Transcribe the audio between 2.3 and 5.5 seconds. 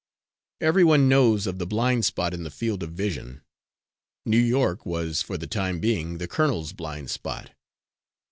in the field of vision. New York was for the